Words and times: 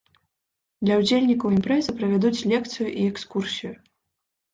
Для 0.85 0.95
удзельнікаў 1.01 1.53
імпрэзы 1.57 1.91
правядуць 1.99 2.45
лекцыю 2.53 2.87
і 2.99 3.05
экскурсію. 3.11 3.73